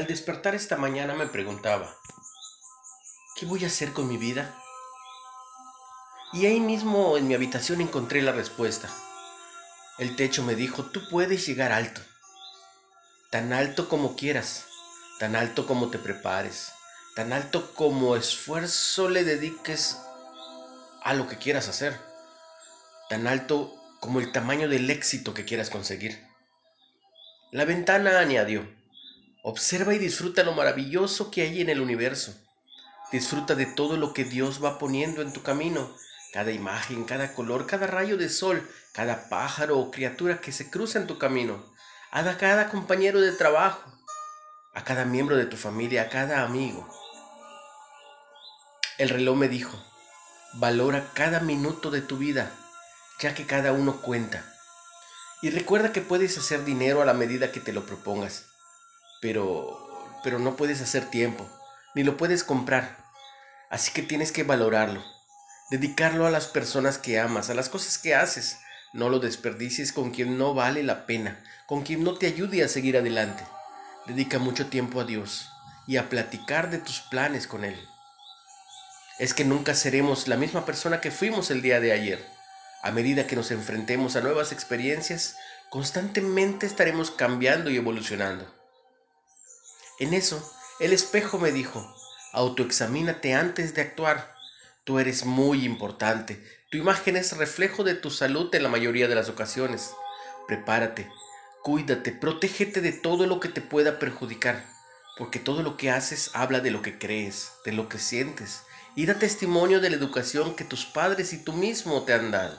Al 0.00 0.06
despertar 0.06 0.54
esta 0.54 0.78
mañana 0.78 1.12
me 1.12 1.26
preguntaba, 1.26 1.94
¿qué 3.36 3.44
voy 3.44 3.64
a 3.64 3.66
hacer 3.66 3.92
con 3.92 4.08
mi 4.08 4.16
vida? 4.16 4.58
Y 6.32 6.46
ahí 6.46 6.58
mismo 6.58 7.18
en 7.18 7.28
mi 7.28 7.34
habitación 7.34 7.82
encontré 7.82 8.22
la 8.22 8.32
respuesta. 8.32 8.88
El 9.98 10.16
techo 10.16 10.42
me 10.42 10.54
dijo, 10.54 10.84
tú 10.84 11.06
puedes 11.10 11.46
llegar 11.46 11.70
alto, 11.70 12.00
tan 13.28 13.52
alto 13.52 13.90
como 13.90 14.16
quieras, 14.16 14.64
tan 15.18 15.36
alto 15.36 15.66
como 15.66 15.90
te 15.90 15.98
prepares, 15.98 16.72
tan 17.14 17.34
alto 17.34 17.74
como 17.74 18.16
esfuerzo 18.16 19.10
le 19.10 19.22
dediques 19.22 19.98
a 21.02 21.12
lo 21.12 21.28
que 21.28 21.36
quieras 21.36 21.68
hacer, 21.68 22.00
tan 23.10 23.26
alto 23.26 23.76
como 24.00 24.18
el 24.20 24.32
tamaño 24.32 24.66
del 24.66 24.88
éxito 24.88 25.34
que 25.34 25.44
quieras 25.44 25.68
conseguir. 25.68 26.26
La 27.50 27.66
ventana 27.66 28.18
añadió, 28.18 28.79
observa 29.42 29.94
y 29.94 29.98
disfruta 29.98 30.42
lo 30.42 30.52
maravilloso 30.52 31.30
que 31.30 31.42
hay 31.42 31.60
en 31.60 31.70
el 31.70 31.80
universo. 31.80 32.34
Disfruta 33.12 33.54
de 33.54 33.66
todo 33.66 33.96
lo 33.96 34.12
que 34.12 34.24
Dios 34.24 34.62
va 34.62 34.78
poniendo 34.78 35.22
en 35.22 35.32
tu 35.32 35.42
camino, 35.42 35.94
cada 36.32 36.52
imagen, 36.52 37.04
cada 37.04 37.34
color, 37.34 37.66
cada 37.66 37.86
rayo 37.86 38.16
de 38.16 38.28
sol, 38.28 38.68
cada 38.92 39.28
pájaro 39.28 39.78
o 39.78 39.90
criatura 39.90 40.40
que 40.40 40.52
se 40.52 40.70
cruza 40.70 40.98
en 40.98 41.06
tu 41.06 41.18
camino, 41.18 41.64
a 42.12 42.36
cada 42.36 42.68
compañero 42.70 43.20
de 43.20 43.32
trabajo, 43.32 43.82
a 44.74 44.84
cada 44.84 45.04
miembro 45.04 45.36
de 45.36 45.46
tu 45.46 45.56
familia, 45.56 46.02
a 46.02 46.08
cada 46.08 46.42
amigo. 46.42 46.88
El 48.98 49.08
reloj 49.08 49.36
me 49.36 49.48
dijo, 49.48 49.82
valora 50.54 51.10
cada 51.14 51.40
minuto 51.40 51.90
de 51.90 52.02
tu 52.02 52.18
vida, 52.18 52.52
ya 53.18 53.34
que 53.34 53.46
cada 53.46 53.72
uno 53.72 54.00
cuenta. 54.02 54.44
Y 55.42 55.50
recuerda 55.50 55.92
que 55.92 56.02
puedes 56.02 56.36
hacer 56.36 56.64
dinero 56.64 57.00
a 57.00 57.06
la 57.06 57.14
medida 57.14 57.50
que 57.50 57.60
te 57.60 57.72
lo 57.72 57.86
propongas, 57.86 58.49
pero 59.20 59.80
pero 60.22 60.38
no 60.38 60.56
puedes 60.56 60.80
hacer 60.80 61.04
tiempo, 61.06 61.46
ni 61.94 62.02
lo 62.02 62.16
puedes 62.16 62.44
comprar. 62.44 62.96
Así 63.70 63.92
que 63.92 64.02
tienes 64.02 64.32
que 64.32 64.42
valorarlo, 64.42 65.02
dedicarlo 65.70 66.26
a 66.26 66.30
las 66.30 66.46
personas 66.46 66.98
que 66.98 67.18
amas, 67.18 67.50
a 67.50 67.54
las 67.54 67.68
cosas 67.68 67.98
que 67.98 68.14
haces. 68.14 68.58
No 68.92 69.08
lo 69.08 69.20
desperdicies 69.20 69.92
con 69.92 70.10
quien 70.10 70.36
no 70.36 70.52
vale 70.52 70.82
la 70.82 71.06
pena, 71.06 71.42
con 71.66 71.82
quien 71.82 72.02
no 72.02 72.14
te 72.14 72.26
ayude 72.26 72.64
a 72.64 72.68
seguir 72.68 72.96
adelante. 72.96 73.44
Dedica 74.06 74.38
mucho 74.38 74.66
tiempo 74.66 75.00
a 75.00 75.04
Dios 75.04 75.48
y 75.86 75.96
a 75.96 76.08
platicar 76.08 76.70
de 76.70 76.78
tus 76.78 77.00
planes 77.00 77.46
con 77.46 77.64
Él. 77.64 77.78
Es 79.20 79.32
que 79.32 79.44
nunca 79.44 79.74
seremos 79.74 80.26
la 80.26 80.36
misma 80.36 80.64
persona 80.64 81.00
que 81.00 81.12
fuimos 81.12 81.50
el 81.50 81.62
día 81.62 81.78
de 81.78 81.92
ayer. 81.92 82.26
A 82.82 82.90
medida 82.90 83.26
que 83.26 83.36
nos 83.36 83.50
enfrentemos 83.50 84.16
a 84.16 84.22
nuevas 84.22 84.50
experiencias, 84.50 85.36
constantemente 85.68 86.66
estaremos 86.66 87.12
cambiando 87.12 87.70
y 87.70 87.76
evolucionando. 87.76 88.59
En 90.00 90.14
eso, 90.14 90.42
el 90.78 90.94
espejo 90.94 91.38
me 91.38 91.52
dijo, 91.52 91.94
autoexamínate 92.32 93.34
antes 93.34 93.74
de 93.74 93.82
actuar. 93.82 94.34
Tú 94.84 94.98
eres 94.98 95.26
muy 95.26 95.66
importante. 95.66 96.42
Tu 96.70 96.78
imagen 96.78 97.18
es 97.18 97.36
reflejo 97.36 97.84
de 97.84 97.94
tu 97.94 98.10
salud 98.10 98.48
en 98.54 98.62
la 98.62 98.70
mayoría 98.70 99.08
de 99.08 99.14
las 99.14 99.28
ocasiones. 99.28 99.92
Prepárate, 100.48 101.06
cuídate, 101.62 102.12
protégete 102.12 102.80
de 102.80 102.92
todo 102.92 103.26
lo 103.26 103.40
que 103.40 103.50
te 103.50 103.60
pueda 103.60 103.98
perjudicar, 103.98 104.64
porque 105.18 105.38
todo 105.38 105.62
lo 105.62 105.76
que 105.76 105.90
haces 105.90 106.30
habla 106.32 106.60
de 106.60 106.70
lo 106.70 106.80
que 106.80 106.98
crees, 106.98 107.52
de 107.66 107.72
lo 107.72 107.90
que 107.90 107.98
sientes, 107.98 108.62
y 108.96 109.04
da 109.04 109.18
testimonio 109.18 109.80
de 109.80 109.90
la 109.90 109.96
educación 109.96 110.56
que 110.56 110.64
tus 110.64 110.86
padres 110.86 111.34
y 111.34 111.44
tú 111.44 111.52
mismo 111.52 112.04
te 112.04 112.14
han 112.14 112.30
dado. 112.30 112.56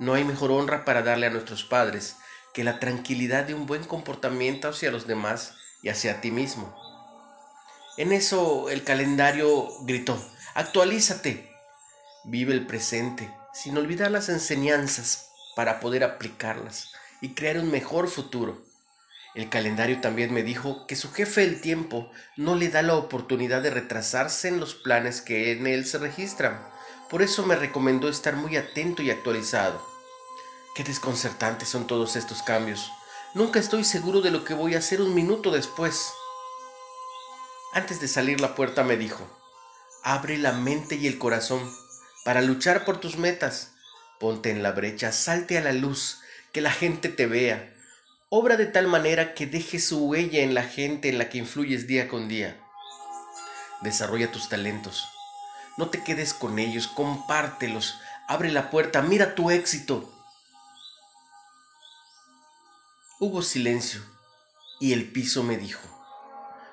No 0.00 0.14
hay 0.14 0.24
mejor 0.24 0.50
honra 0.50 0.84
para 0.84 1.02
darle 1.02 1.28
a 1.28 1.30
nuestros 1.30 1.62
padres 1.62 2.16
que 2.52 2.64
la 2.64 2.80
tranquilidad 2.80 3.44
de 3.44 3.54
un 3.54 3.66
buen 3.66 3.84
comportamiento 3.84 4.68
hacia 4.68 4.90
los 4.90 5.06
demás 5.06 5.54
y 5.82 5.88
hacia 5.88 6.20
ti 6.20 6.30
mismo. 6.30 6.74
En 7.98 8.12
eso 8.12 8.70
el 8.70 8.84
calendario 8.84 9.68
gritó, 9.82 10.18
actualízate, 10.54 11.50
vive 12.24 12.54
el 12.54 12.66
presente, 12.66 13.30
sin 13.52 13.76
olvidar 13.76 14.10
las 14.10 14.28
enseñanzas 14.28 15.28
para 15.54 15.80
poder 15.80 16.04
aplicarlas 16.04 16.90
y 17.20 17.34
crear 17.34 17.58
un 17.58 17.70
mejor 17.70 18.08
futuro. 18.08 18.62
El 19.34 19.48
calendario 19.48 20.00
también 20.00 20.32
me 20.32 20.42
dijo 20.42 20.86
que 20.86 20.96
su 20.96 21.10
jefe 21.10 21.42
del 21.42 21.60
tiempo 21.60 22.10
no 22.36 22.54
le 22.54 22.68
da 22.68 22.82
la 22.82 22.96
oportunidad 22.96 23.62
de 23.62 23.70
retrasarse 23.70 24.48
en 24.48 24.60
los 24.60 24.74
planes 24.74 25.22
que 25.22 25.52
en 25.52 25.66
él 25.66 25.86
se 25.86 25.98
registran. 25.98 26.60
Por 27.08 27.22
eso 27.22 27.44
me 27.46 27.56
recomendó 27.56 28.08
estar 28.08 28.36
muy 28.36 28.56
atento 28.56 29.02
y 29.02 29.10
actualizado. 29.10 29.82
Qué 30.74 30.84
desconcertantes 30.84 31.68
son 31.68 31.86
todos 31.86 32.16
estos 32.16 32.42
cambios. 32.42 32.90
Nunca 33.34 33.58
estoy 33.58 33.82
seguro 33.84 34.20
de 34.20 34.30
lo 34.30 34.44
que 34.44 34.52
voy 34.52 34.74
a 34.74 34.78
hacer 34.78 35.00
un 35.00 35.14
minuto 35.14 35.50
después. 35.50 36.12
Antes 37.72 37.98
de 37.98 38.06
salir 38.06 38.42
la 38.42 38.54
puerta 38.54 38.84
me 38.84 38.98
dijo, 38.98 39.26
abre 40.02 40.36
la 40.36 40.52
mente 40.52 40.96
y 40.96 41.06
el 41.06 41.18
corazón 41.18 41.72
para 42.26 42.42
luchar 42.42 42.84
por 42.84 43.00
tus 43.00 43.16
metas. 43.16 43.72
Ponte 44.20 44.50
en 44.50 44.62
la 44.62 44.72
brecha, 44.72 45.12
salte 45.12 45.56
a 45.56 45.62
la 45.62 45.72
luz, 45.72 46.20
que 46.52 46.60
la 46.60 46.70
gente 46.70 47.08
te 47.08 47.26
vea. 47.26 47.72
Obra 48.28 48.58
de 48.58 48.66
tal 48.66 48.86
manera 48.86 49.32
que 49.32 49.46
deje 49.46 49.80
su 49.80 50.04
huella 50.08 50.42
en 50.42 50.52
la 50.52 50.64
gente 50.64 51.08
en 51.08 51.16
la 51.16 51.30
que 51.30 51.38
influyes 51.38 51.86
día 51.86 52.08
con 52.08 52.28
día. 52.28 52.60
Desarrolla 53.80 54.30
tus 54.30 54.50
talentos. 54.50 55.08
No 55.78 55.88
te 55.88 56.04
quedes 56.04 56.34
con 56.34 56.58
ellos, 56.58 56.86
compártelos. 56.86 57.98
Abre 58.28 58.52
la 58.52 58.68
puerta, 58.68 59.00
mira 59.00 59.34
tu 59.34 59.50
éxito. 59.50 60.12
Hubo 63.24 63.40
silencio 63.40 64.00
y 64.80 64.92
el 64.92 65.12
piso 65.12 65.44
me 65.44 65.56
dijo, 65.56 65.80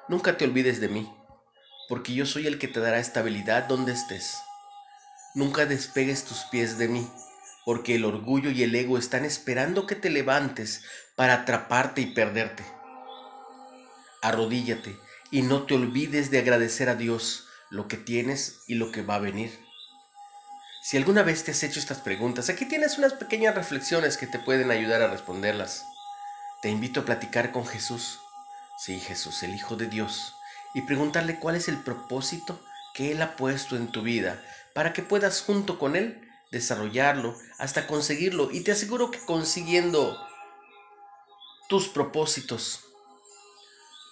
nunca 0.07 0.35
te 0.35 0.45
olvides 0.45 0.81
de 0.81 0.89
mí, 0.89 1.07
porque 1.87 2.15
yo 2.15 2.25
soy 2.25 2.47
el 2.47 2.57
que 2.57 2.67
te 2.67 2.79
dará 2.79 2.97
estabilidad 2.97 3.67
donde 3.67 3.91
estés. 3.91 4.35
Nunca 5.35 5.67
despegues 5.67 6.25
tus 6.25 6.39
pies 6.45 6.79
de 6.79 6.87
mí, 6.87 7.07
porque 7.65 7.93
el 7.93 8.03
orgullo 8.03 8.49
y 8.49 8.63
el 8.63 8.73
ego 8.73 8.97
están 8.97 9.25
esperando 9.25 9.85
que 9.85 9.93
te 9.93 10.09
levantes 10.09 10.81
para 11.15 11.35
atraparte 11.35 12.01
y 12.01 12.15
perderte. 12.15 12.65
Arrodíllate 14.23 14.97
y 15.29 15.43
no 15.43 15.67
te 15.67 15.75
olvides 15.75 16.31
de 16.31 16.39
agradecer 16.39 16.89
a 16.89 16.95
Dios 16.95 17.45
lo 17.69 17.87
que 17.87 17.97
tienes 17.97 18.63
y 18.67 18.73
lo 18.73 18.91
que 18.91 19.03
va 19.03 19.17
a 19.17 19.19
venir. 19.19 19.51
Si 20.81 20.97
alguna 20.97 21.21
vez 21.21 21.43
te 21.43 21.51
has 21.51 21.61
hecho 21.61 21.79
estas 21.79 21.99
preguntas, 21.99 22.49
aquí 22.49 22.65
tienes 22.65 22.97
unas 22.97 23.13
pequeñas 23.13 23.53
reflexiones 23.53 24.17
que 24.17 24.25
te 24.25 24.39
pueden 24.39 24.71
ayudar 24.71 25.03
a 25.03 25.11
responderlas. 25.11 25.85
Te 26.61 26.69
invito 26.69 26.99
a 26.99 27.05
platicar 27.05 27.53
con 27.53 27.65
Jesús, 27.65 28.19
sí 28.77 28.99
Jesús, 28.99 29.43
el 29.43 29.55
Hijo 29.55 29.77
de 29.77 29.87
Dios, 29.87 30.35
y 30.73 30.81
preguntarle 30.81 31.39
cuál 31.39 31.55
es 31.55 31.69
el 31.69 31.77
propósito 31.77 32.59
que 32.93 33.13
Él 33.13 33.21
ha 33.21 33.37
puesto 33.37 33.77
en 33.77 33.91
tu 33.91 34.01
vida 34.01 34.43
para 34.73 34.91
que 34.91 35.01
puedas 35.01 35.41
junto 35.41 35.79
con 35.79 35.95
Él 35.95 36.29
desarrollarlo 36.51 37.37
hasta 37.57 37.87
conseguirlo. 37.87 38.51
Y 38.51 38.61
te 38.61 38.73
aseguro 38.73 39.09
que 39.09 39.19
consiguiendo 39.19 40.19
tus 41.69 41.87
propósitos 41.87 42.81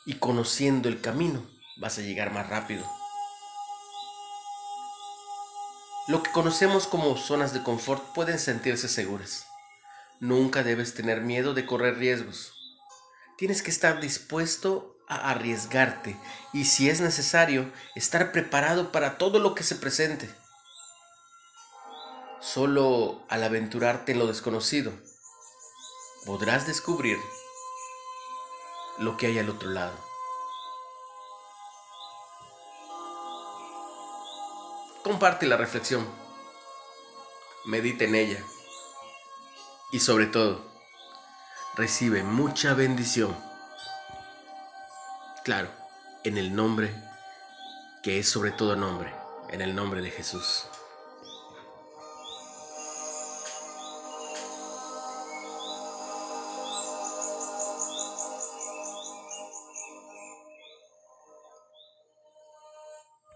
y 0.06 0.14
conociendo 0.20 0.88
el 0.88 1.02
camino 1.02 1.46
vas 1.76 1.98
a 1.98 2.02
llegar 2.02 2.32
más 2.32 2.48
rápido. 2.48 2.90
Lo 6.08 6.24
que 6.24 6.32
conocemos 6.32 6.88
como 6.88 7.18
zonas 7.18 7.52
de 7.54 7.62
confort 7.62 8.14
pueden 8.14 8.40
sentirse 8.40 8.88
seguras. 8.88 9.48
Nunca 10.20 10.64
debes 10.64 10.96
tener 10.96 11.22
miedo 11.22 11.54
de 11.54 11.68
correr 11.68 12.00
riesgos. 12.00 12.54
Tienes 13.38 13.62
que 13.62 13.70
estar 13.70 14.02
dispuesto 14.02 14.98
a 15.08 15.30
arriesgarte 15.30 16.18
y 16.54 16.66
si 16.66 16.90
es 16.90 17.02
necesario, 17.02 17.72
estar 17.96 18.32
preparado 18.32 18.92
para 18.92 19.20
todo 19.20 19.38
lo 19.38 19.54
que 19.54 19.62
se 19.62 19.76
presente. 19.76 20.28
Solo 22.40 23.22
al 23.30 23.44
aventurarte 23.44 24.14
en 24.14 24.20
lo 24.20 24.26
desconocido, 24.26 24.92
podrás 26.26 26.66
descubrir 26.66 27.20
lo 28.98 29.18
que 29.18 29.28
hay 29.28 29.38
al 29.38 29.50
otro 29.52 29.70
lado. 29.70 29.96
Comparte 35.04 35.46
la 35.46 35.58
reflexión, 35.58 36.08
medita 37.66 38.04
en 38.04 38.16
ella 38.16 38.44
y 39.92 40.00
sobre 40.00 40.28
todo, 40.28 40.66
recibe 41.76 42.24
mucha 42.24 42.74
bendición. 42.74 43.36
Claro, 45.44 45.70
en 46.24 46.38
el 46.38 46.56
nombre 46.56 46.94
que 48.04 48.20
es 48.20 48.30
sobre 48.30 48.52
todo 48.52 48.76
nombre, 48.76 49.14
en 49.50 49.62
el 49.62 49.76
nombre 49.76 50.02
de 50.02 50.12
Jesús. 50.12 50.66